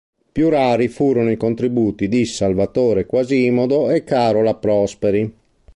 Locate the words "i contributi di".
1.29-2.25